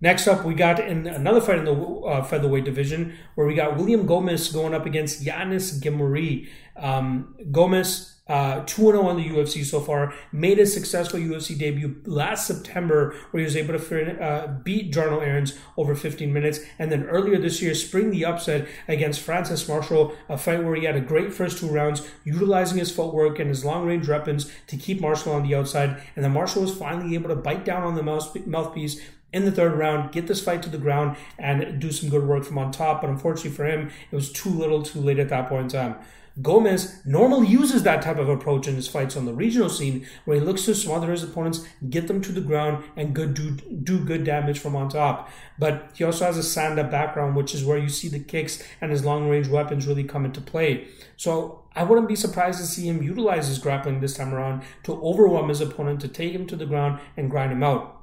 [0.00, 3.76] Next up, we got in another fight in the uh, featherweight division where we got
[3.76, 6.48] William Gomis going up against Yanis Ghemmouri.
[6.74, 10.14] Um, Gomis uh, 2 0 on the UFC so far.
[10.32, 15.22] Made a successful UFC debut last September where he was able to uh, beat Jarno
[15.22, 16.60] Errens over 15 minutes.
[16.78, 20.84] And then earlier this year, spring the upset against Francis Marshall, a fight where he
[20.84, 24.76] had a great first two rounds, utilizing his footwork and his long range weapons to
[24.76, 26.00] keep Marshall on the outside.
[26.16, 29.00] And then Marshall was finally able to bite down on the mouthpiece
[29.34, 32.44] in the third round, get this fight to the ground, and do some good work
[32.44, 33.02] from on top.
[33.02, 35.96] But unfortunately for him, it was too little, too late at that point in time.
[36.40, 40.38] Gomis normally uses that type of approach in his fights on the regional scene, where
[40.38, 44.04] he looks to smother his opponents, get them to the ground, and good do, do
[44.04, 45.30] good damage from on top.
[45.60, 48.60] But he also has a stand up background, which is where you see the kicks
[48.80, 50.88] and his long range weapons really come into play.
[51.16, 55.00] So I wouldn't be surprised to see him utilize his grappling this time around to
[55.02, 58.02] overwhelm his opponent, to take him to the ground and grind him out.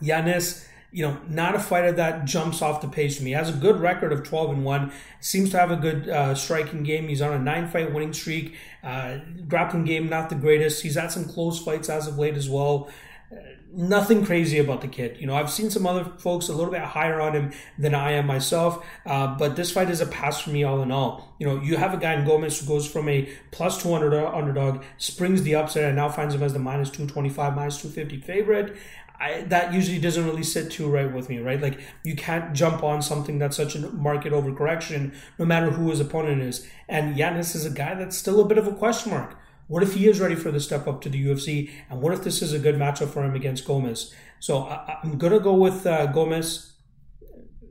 [0.00, 3.30] Yanis you know, not a fighter that jumps off the page to me.
[3.30, 4.92] He has a good record of 12 and 1.
[5.20, 7.08] Seems to have a good uh, striking game.
[7.08, 8.54] He's on a nine fight winning streak.
[8.82, 9.18] Uh,
[9.48, 10.82] grappling game, not the greatest.
[10.82, 12.88] He's had some close fights as of late as well.
[13.32, 13.36] Uh,
[13.72, 15.16] nothing crazy about the kid.
[15.18, 18.12] You know, I've seen some other folks a little bit higher on him than I
[18.12, 21.34] am myself, uh, but this fight is a pass for me all in all.
[21.38, 24.82] You know, you have a guy in Gomis who goes from a plus 200 underdog,
[24.98, 28.76] springs the upset, and now finds him as the minus 225, minus 250 favorite.
[29.18, 31.60] I, that usually doesn't really sit too right with me, right?
[31.60, 36.00] Like you can't jump on something that's such a market overcorrection, no matter who his
[36.00, 36.66] opponent is.
[36.88, 39.36] And Yanis is a guy that's still a bit of a question mark.
[39.68, 41.70] What if he is ready for the step up to the UFC?
[41.90, 44.12] And what if this is a good matchup for him against Gomis?
[44.38, 46.72] So I, am gonna go with uh, Gomis.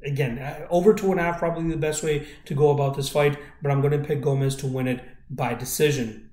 [0.03, 3.09] Again, uh, over two and a half, probably the best way to go about this
[3.09, 3.37] fight.
[3.61, 6.29] But I'm gonna pick Gomis to win it by decision.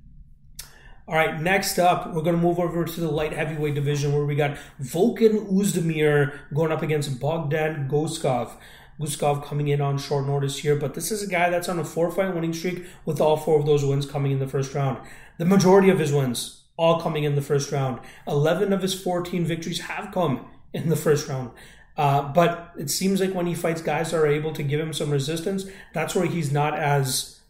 [1.09, 4.25] All right, next up, we're going to move over to the light heavyweight division where
[4.25, 8.53] we got Volkan Oezdemir going up against Bogdan Guskov.
[9.01, 11.85] Guskov coming in on short notice here, but this is a guy that's on a
[11.85, 14.99] four fight winning streak with all four of those wins coming in the first round.
[15.38, 17.99] The majority of his wins all coming in the first round.
[18.29, 21.51] 11 of his 14 victories have come in the first round.
[21.97, 24.93] Uh, but it seems like when he fights guys that are able to give him
[24.93, 27.41] some resistance, that's where he's not as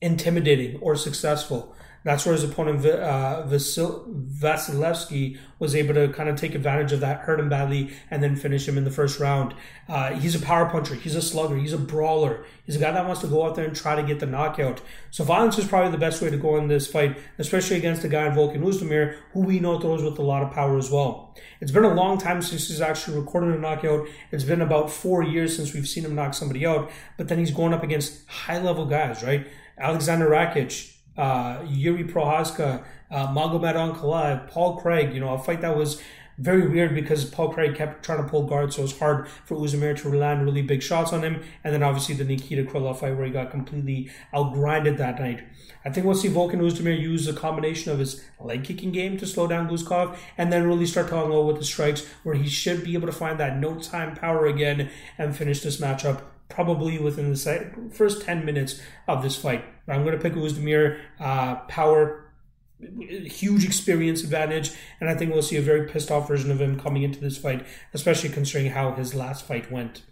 [0.00, 1.74] intimidating or successful.
[2.04, 7.00] That's where his opponent uh, Vasil- Vasilevsky was able to kind of take advantage of
[7.00, 9.54] that, hurt him badly, and then finish him in the first round.
[9.88, 10.94] Uh, he's a power puncher.
[10.94, 11.56] He's a slugger.
[11.56, 12.44] He's a brawler.
[12.66, 14.82] He's a guy that wants to go out there and try to get the knockout.
[15.10, 18.08] So violence is probably the best way to go in this fight, especially against a
[18.08, 21.34] guy in Volkan Oezdemir, who we know throws with a lot of power as well.
[21.60, 24.06] It's been a long time since he's actually recorded a knockout.
[24.30, 27.50] It's been about four years since we've seen him knock somebody out, but then he's
[27.50, 29.46] going up against high level guys, right?
[29.78, 35.14] Alexander Rakic, uh, Jiri Prochazka, uh, Magomed Ankalaev, Paul Craig.
[35.14, 36.00] You know, a fight that was
[36.38, 39.56] very weird because Paul Craig kept trying to pull guard, so it was hard for
[39.56, 41.42] Oezdemir to land really big shots on him.
[41.62, 45.44] And then obviously the Nikita Krylov fight where he got completely outgrinded that night.
[45.84, 49.26] I think we'll see Volkan Oezdemir use a combination of his leg kicking game to
[49.26, 52.82] slow down Guskov and then really start to unload with the strikes where he should
[52.82, 57.32] be able to find that no time power again and finish this matchup probably within
[57.32, 59.64] the first 10 minutes of this fight.
[59.88, 61.00] I'm going to pick Oezdemir.
[61.20, 62.32] Uh, power,
[62.80, 66.78] huge experience advantage, and I think we'll see a very pissed off version of him
[66.78, 70.02] coming into this fight, especially considering how his last fight went.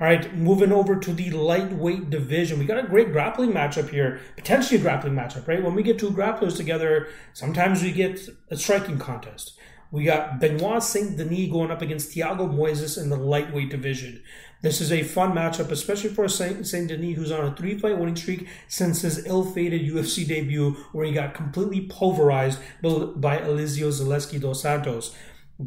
[0.00, 2.58] All right, moving over to the lightweight division.
[2.58, 5.62] We got a great grappling matchup here, potentially a grappling matchup, right?
[5.62, 8.18] When we get two grapplers together, sometimes we get
[8.50, 9.58] a striking contest.
[9.90, 14.22] We got Benoit Saint Denis going up against Thiago Moises in the lightweight division.
[14.62, 17.98] This is a fun matchup, especially for Saint, Saint Denis, who's on a three fight
[17.98, 23.88] winning streak since his ill fated UFC debut, where he got completely pulverized by Elizeu
[23.88, 25.16] Zaleski dos Santos.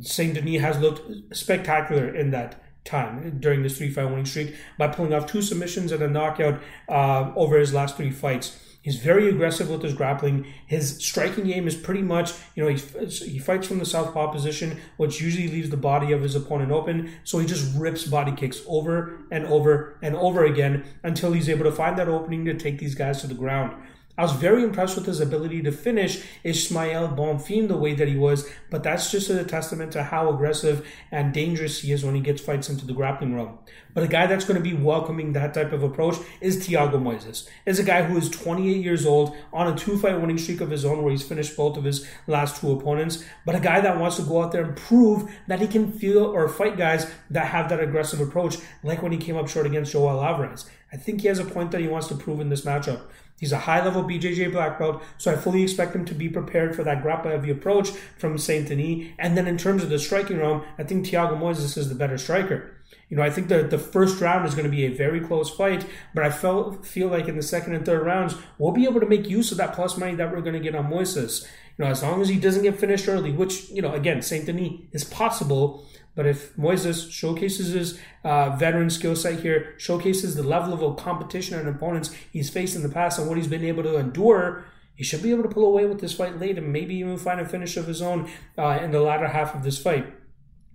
[0.02, 4.88] Saint Denis has looked spectacular in that time during this three fight winning streak by
[4.88, 8.60] pulling off two submissions and a knockout uh, over his last three fights.
[8.84, 10.46] He's very aggressive with his grappling.
[10.68, 14.78] His striking game is pretty much, you know, he, he fights from the southpaw position,
[14.98, 17.14] which usually leaves the body of his opponent open.
[17.24, 21.64] So he just rips body kicks over and over and over again until he's able
[21.64, 23.82] to find that opening to take these guys to the ground.
[24.16, 28.16] I was very impressed with his ability to finish Ismael Bonfim the way that he
[28.16, 32.22] was, but that's just a testament to how aggressive and dangerous he is when he
[32.22, 33.58] gets fights into the grappling realm.
[33.96, 37.50] But a guy that's going to be welcoming that type of approach is Thiago Moises.
[37.66, 40.86] Is a guy who is 28 years old on a two-fight winning streak of his
[40.86, 43.24] own, where he's finished both of his last two opponents.
[43.48, 46.24] But a guy that wants to go out there and prove that he can feel
[46.24, 49.92] or fight guys that have that aggressive approach, like when he came up short against
[49.92, 50.70] Joel Alvarez.
[50.92, 53.02] I think he has a point that he wants to prove in this matchup.
[53.44, 56.78] He's a high level BJJ black belt, so I fully expect him to be prepared
[56.78, 59.10] for that grapple heavy approach from Saint Denis.
[59.20, 62.18] And then in terms of the striking realm, I think Thiago Moises is the better
[62.18, 62.72] striker.
[63.10, 65.54] You know, I think the, the first round is going to be a very close
[65.54, 69.02] fight, but I felt feel like in the second and third rounds, we'll be able
[69.02, 71.44] to make use of that plus money that we're going to get on Moises.
[71.78, 74.46] You know, as long as he doesn't get finished early, which, you know, again, Saint
[74.46, 80.44] Denis is possible, but if Moises showcases his uh, veteran skill set here, showcases the
[80.44, 83.84] level of competition and opponents he's faced in the past and what he's been able
[83.84, 86.96] to endure, he should be able to pull away with this fight late and maybe
[86.96, 90.14] even find a finish of his own uh, in the latter half of this fight.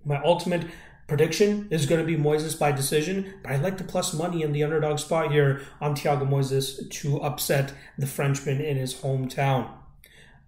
[0.03, 0.65] My ultimate
[1.07, 4.51] prediction is going to be Moises by decision, but I like the plus money in
[4.51, 9.71] the underdog spot here on Thiago Moises to upset the Frenchman in his hometown.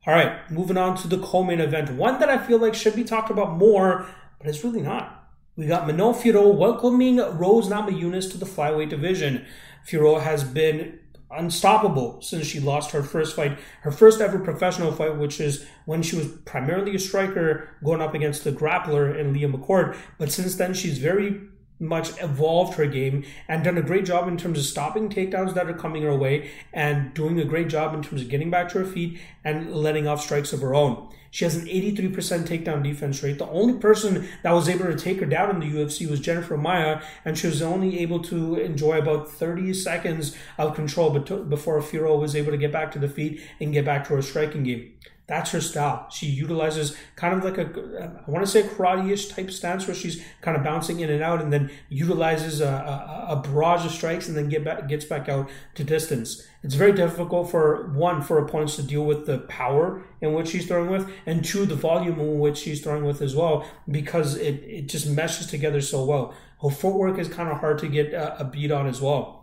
[0.06, 3.04] All right, moving on to the co-main event, one that I feel like should be
[3.04, 4.08] talked about more,
[4.41, 5.30] but it's really not.
[5.56, 9.45] We got Manon Fiorot welcoming Rose Namajunas to the flyweight division.
[9.88, 10.99] Fiorot has been
[11.30, 16.01] unstoppable since she lost her first fight, her first ever professional fight, which is when
[16.01, 19.95] she was primarily a striker going up against the grappler in Leah McCourt.
[20.17, 21.41] But since then, she's very
[21.82, 25.67] much evolved her game and done a great job in terms of stopping takedowns that
[25.67, 28.80] are coming her way and doing a great job in terms of getting back to
[28.80, 31.10] her feet and letting off strikes of her own.
[31.32, 32.13] She has an 83%
[32.46, 33.38] takedown defense rate.
[33.38, 36.58] The only person that was able to take her down in the UFC was Jennifer
[36.58, 42.20] Maia, and she was only able to enjoy about 30 seconds of control before Fiorot
[42.20, 44.91] was able to get back to the feet and get back to her striking game.
[45.32, 46.08] That's her style.
[46.12, 50.22] She utilizes kind of like a, I want to say karate-ish type stance where she's
[50.41, 54.28] kind of bouncing in and out and then utilizes a, a, a barrage of strikes
[54.28, 56.46] and then get back, gets back out to distance.
[56.63, 60.67] It's very difficult for one, for opponents to deal with the power in which she's
[60.67, 64.56] throwing with and two, the volume in which she's throwing with as well because it,
[64.65, 66.34] it just meshes together so well.
[66.62, 69.40] Her footwork is kind of hard to get a, a beat on as well.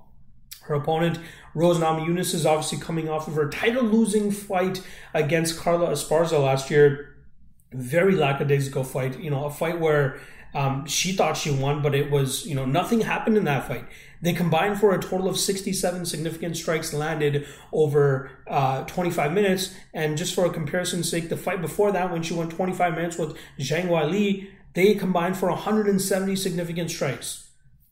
[0.69, 1.19] Her opponent,
[1.55, 4.83] Rose Namajunas, is obviously coming off of her title losing fight
[5.15, 7.17] against Carla Esparza last year.
[7.73, 9.19] Very lackadaisical fight.
[9.19, 10.21] You know, a fight where
[10.55, 13.87] um, she thought she won, but it was, you know, nothing happened in that fight.
[14.21, 19.75] They combined for a total of 67 significant strikes landed over uh, 25 minutes.
[19.95, 23.17] And just for a comparison's sake, the fight before that, when she won 25 minutes
[23.17, 27.48] with Zhang Weili, they combined for 170 significant strikes.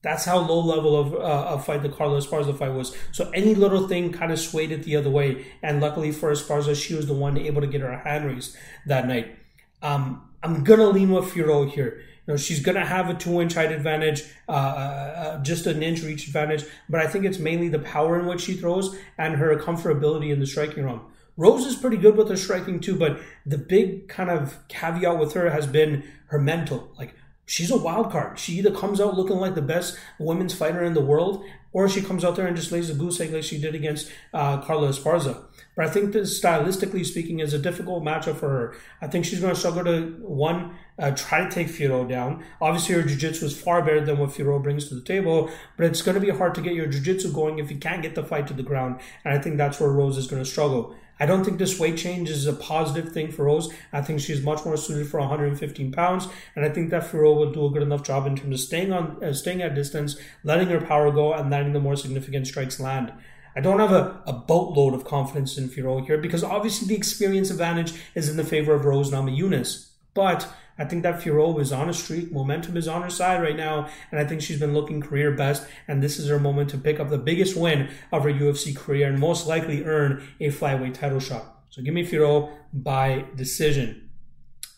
[0.06, 2.96] That's how low level of uh, a fight the Carlos Esparza fight was.
[3.10, 5.46] So any little thing kind of swayed it the other way.
[5.64, 9.08] And luckily for Esparza, she was the one able to get her hand raised that
[9.08, 9.36] night.
[9.82, 12.04] Um, I'm gonna lean with Fiorot here.
[12.24, 16.02] You know, she's gonna have a two-inch height advantage, uh, uh, uh, just an inch
[16.02, 16.64] reach advantage.
[16.88, 20.38] But I think it's mainly the power in which she throws and her comfortability in
[20.38, 21.00] the striking realm.
[21.36, 25.32] Rose is pretty good with her striking too, but the big kind of caveat with
[25.32, 26.92] her has been her mental.
[26.96, 27.12] Like
[27.46, 28.38] she's a wild card.
[28.38, 32.02] She either comes out looking like the best women's fighter in the world, or she
[32.02, 34.88] comes out there and just lays a goose egg like she did against uh, Carla
[34.88, 35.44] Esparza.
[35.76, 38.76] But I think this, stylistically speaking, is a difficult matchup for her.
[39.02, 42.42] I think she's going to struggle to one uh, try to take Fiorot down.
[42.62, 46.00] Obviously, her jiu-jitsu is far better than what Fiorot brings to the table, but it's
[46.00, 48.46] going to be hard to get your jiu-jitsu going if you can't get the fight
[48.46, 48.98] to the ground.
[49.22, 50.96] And I think that's where Rose is going to struggle.
[51.20, 53.72] I don't think this weight change is a positive thing for Rose.
[53.92, 57.52] I think she's much more suited for 115 pounds, and I think that Fiorot will
[57.52, 60.68] do a good enough job in terms of staying on, uh, staying at distance, letting
[60.68, 63.12] her power go, and letting the more significant strikes land.
[63.56, 67.50] I don't have a, a boatload of confidence in Fiorot here because obviously the experience
[67.50, 69.92] advantage is in the favor of Rose Namajunas.
[70.12, 70.46] But
[70.78, 72.30] I think that Fiorot is on a streak.
[72.30, 75.66] Momentum is on her side right now, and I think she's been looking career best.
[75.88, 79.08] And this is her moment to pick up the biggest win of her UFC career
[79.08, 81.62] and most likely earn a flyweight title shot.
[81.70, 84.10] So give me Fiorot by decision.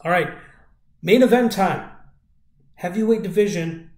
[0.03, 0.31] All right,
[1.03, 1.91] main event time.
[2.75, 3.91] Heavyweight division.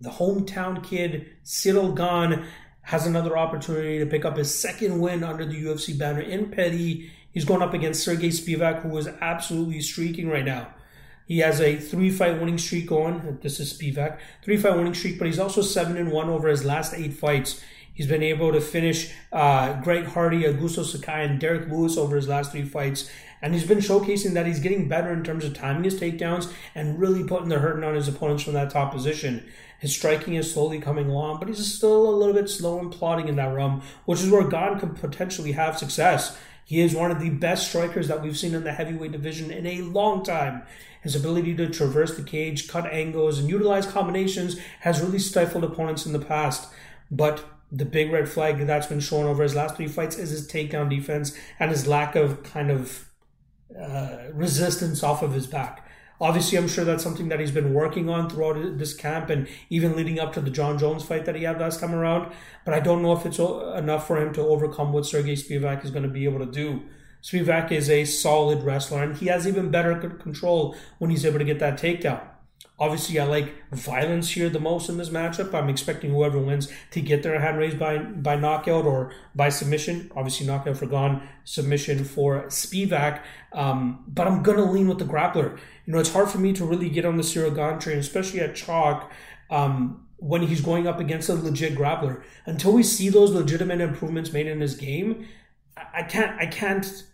[0.00, 2.44] The hometown kid Ciryl Gane
[2.82, 7.10] has another opportunity to pick up his second win under the UFC banner in Petty.
[7.32, 10.68] He's going up against Sergey Spivac, who is absolutely streaking right now.
[11.26, 13.38] He has a three fight winning streak going.
[13.40, 14.18] This is Spivac.
[14.42, 17.62] Three fight winning streak, but he's also 7 and 1 over his last eight fights.
[17.94, 22.28] He's been able to finish uh, Greg Hardy, Augusto Sakai, and Derrick Lewis over his
[22.28, 23.10] last three fights.
[23.42, 26.98] And he's been showcasing that he's getting better in terms of timing his takedowns and
[26.98, 29.44] really putting the hurting on his opponents from that top position.
[29.82, 33.26] His striking is slowly coming along, but he's still a little bit slow and plodding
[33.26, 36.38] in that realm, which is where Gane could potentially have success.
[36.64, 39.66] He is one of the best strikers that we've seen in the heavyweight division in
[39.66, 40.62] a long time.
[41.02, 46.06] His ability to traverse the cage, cut angles, and utilize combinations has really stifled opponents
[46.06, 46.72] in the past.
[47.10, 50.46] But the big red flag that's been shown over his last three fights is his
[50.46, 53.08] takedown defense and his lack of kind of
[53.76, 55.88] uh, resistance off of his back.
[56.22, 59.96] Obviously, I'm sure that's something that he's been working on throughout this camp and even
[59.96, 62.32] leading up to the Jon Jones fight that he had last time around.
[62.64, 65.90] But I don't know if it's enough for him to overcome what Sergey Spivac is
[65.90, 66.84] going to be able to do.
[67.24, 71.44] Spivac is a solid wrestler, and he has even better control when he's able to
[71.44, 72.22] get that takedown.
[72.78, 75.54] Obviously, I like violence here the most in this matchup.
[75.54, 80.10] I'm expecting whoever wins to get their hand raised by by knockout or by submission.
[80.16, 83.20] Obviously, knockout for Gane, submission for Spivac.
[83.52, 85.58] Um, but I'm gonna lean with the grappler.
[85.86, 88.40] You know, it's hard for me to really get on the Ciryl Gane train, especially
[88.40, 89.12] at chalk.
[89.50, 94.32] Um, when he's going up against a legit grappler, until we see those legitimate improvements
[94.32, 95.26] made in his game,
[95.76, 96.38] I can't.
[96.40, 97.04] I can't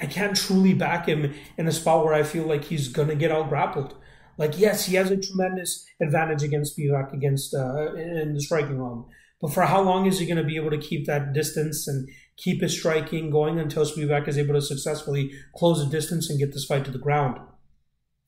[0.00, 3.32] I can't truly back him in a spot where I feel like he's gonna get
[3.32, 3.94] out grappled.
[4.38, 9.06] Like, yes, he has a tremendous advantage against Spivac against uh, in the striking realm.
[9.40, 12.08] But for how long is he going to be able to keep that distance and
[12.36, 16.52] keep his striking going until Spivac is able to successfully close the distance and get
[16.52, 17.40] this fight to the ground?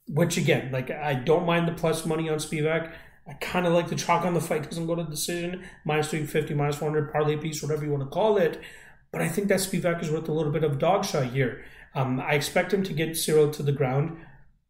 [0.08, 2.92] Which again, like I don't mind the plus money on Spivac.
[3.28, 6.54] I kind of like the chalk on the fight doesn't go to decision minus 350,
[6.54, 8.60] minus 400 parlay piece, whatever you want to call it.
[9.12, 11.64] But I think that Spivac is worth a little bit of dog shot here.
[11.94, 14.16] Um, I expect him to get Ciryl to the ground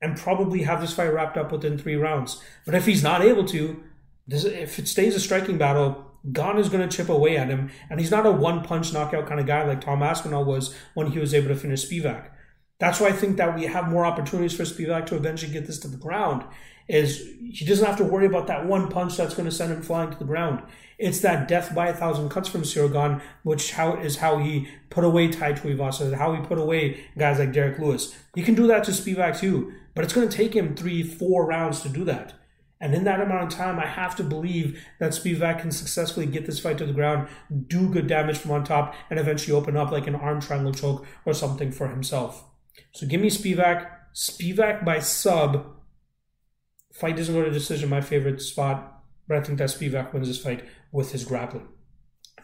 [0.00, 2.42] and probably have this fight wrapped up within three rounds.
[2.64, 3.82] But if he's not able to,
[4.26, 7.70] this, if it stays a striking battle, Gane is going to chip away at him,
[7.88, 11.08] and he's not a one punch knockout kind of guy like Tom Aspinall was when
[11.08, 12.30] he was able to finish Spivac.
[12.78, 15.78] That's why I think that we have more opportunities for Spivac to eventually get this
[15.80, 16.44] to the ground.
[16.88, 19.82] Is he doesn't have to worry about that one punch that's going to send him
[19.82, 20.62] flying to the ground.
[20.98, 24.68] It's that death by a thousand cuts from Ciryl Gane, which how is how he
[24.90, 28.14] put away Tai Tuivasa, how he put away guys like Derrick Lewis.
[28.34, 31.44] He can do that to Spivac too, but it's going to take him three, four
[31.44, 32.32] rounds to do that.
[32.80, 36.46] And in that amount of time, I have to believe that Spivac can successfully get
[36.46, 37.28] this fight to the ground,
[37.66, 41.06] do good damage from on top, and eventually open up like an arm triangle choke
[41.26, 42.42] or something for himself.
[42.92, 43.90] So give me Spivac.
[44.14, 45.66] Spivac by sub.
[46.94, 50.42] Fight doesn't go to decision, my favorite spot, but I think that Spivac wins this
[50.42, 51.68] fight with his grappling.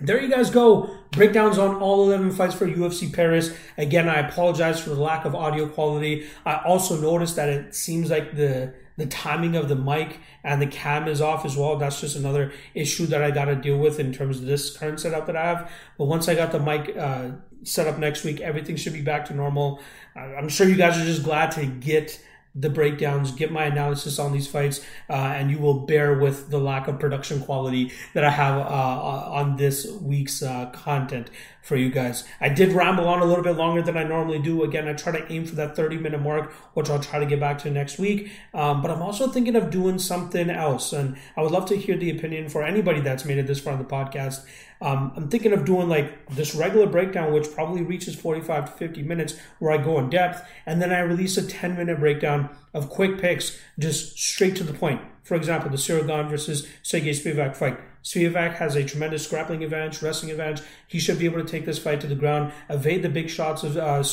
[0.00, 0.90] There you guys go.
[1.12, 3.56] Breakdowns on all 11 fights for UFC Paris.
[3.78, 6.26] Again, I apologize for the lack of audio quality.
[6.44, 10.66] I also noticed that it seems like the the timing of the mic and the
[10.66, 11.76] cam is off as well.
[11.76, 15.00] That's just another issue that I got to deal with in terms of this current
[15.00, 15.70] setup that I have.
[15.98, 17.32] But once I got the mic uh,
[17.62, 19.82] set up next week, everything should be back to normal.
[20.14, 22.18] I'm sure you guys are just glad to get
[22.58, 24.80] the breakdowns, get my analysis on these fights,
[25.10, 28.62] uh, and you will bear with the lack of production quality that I have uh,
[28.64, 31.30] uh on this week's uh, content
[31.66, 32.22] for you guys.
[32.40, 34.62] I did ramble on a little bit longer than I normally do.
[34.62, 37.40] Again, I try to aim for that 30 minute mark, which I'll try to get
[37.40, 38.30] back to next week.
[38.54, 40.92] Um, but I'm also thinking of doing something else.
[40.92, 43.72] And I would love to hear the opinion for anybody that's made it this far
[43.72, 44.46] in the podcast.
[44.80, 49.02] Um, I'm thinking of doing like this regular breakdown, which probably reaches 45 to 50
[49.02, 52.90] minutes, where I go in depth, and then I release a 10 minute breakdown of
[52.90, 55.00] quick picks, just straight to the point.
[55.22, 57.80] For example, the Ciryl versus Sergey Spivac fight.
[58.04, 60.64] Spivac has a tremendous grappling advantage, wrestling advantage.
[60.86, 63.64] He should be able to take this fight to the ground, evade the big shots
[63.64, 64.04] of uh,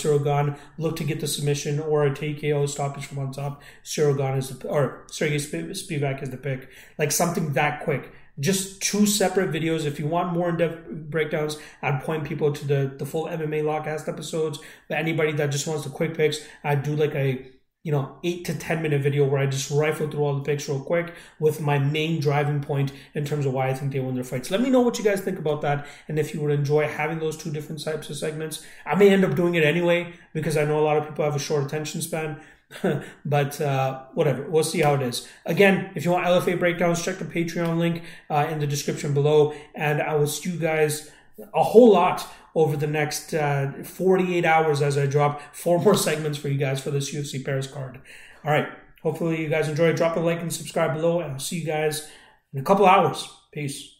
[0.79, 3.61] look to get the submission or a TKO stoppage from on top.
[3.85, 6.67] Ciryl is the, or Sergey Spivac is the pick.
[6.97, 9.85] Like something that quick just two separate videos.
[9.85, 14.07] If you want more in-depth breakdowns, I'd point people to the the full MMA Lockcast
[14.07, 14.59] episodes.
[14.87, 17.53] But anybody that just wants the quick picks, I'd do like a
[17.83, 20.69] you know, eight to 10 minute video where I just rifle through all the picks
[20.69, 24.15] real quick with my main driving point in terms of why I think they win
[24.15, 24.49] their fights.
[24.49, 25.85] Let me know what you guys think about that.
[26.07, 29.25] And if you would enjoy having those two different types of segments, I may end
[29.25, 32.01] up doing it anyway because I know a lot of people have a short attention
[32.01, 32.39] span.
[33.25, 35.27] but uh, whatever, we'll see how it is.
[35.45, 39.53] Again, if you want LFA breakdowns, check the Patreon link uh, in the description below.
[39.75, 41.11] And I will see you guys
[41.53, 46.37] a whole lot over the next uh, 48 hours as I drop four more segments
[46.37, 47.99] for you guys for this UFC Paris card.
[48.43, 48.67] All right.
[49.01, 49.93] Hopefully you guys enjoy.
[49.93, 52.09] Drop a like and subscribe below, and I'll see you guys
[52.53, 53.27] in a couple hours.
[53.51, 53.92] Peace.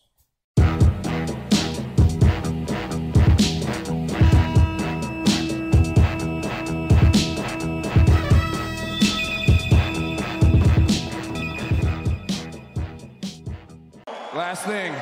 [14.54, 14.94] Last thing.